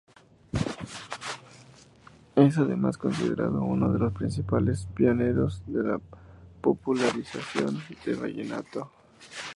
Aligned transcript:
Es 2.35 2.57
además 2.57 2.97
considerado 2.97 3.61
uno 3.61 3.93
de 3.93 3.99
los 3.99 4.11
principales 4.13 4.87
pioneros 4.95 5.61
de 5.67 5.83
la 5.83 6.01
popularización 6.59 7.79
del 8.07 8.15
vallenato. 8.15 8.91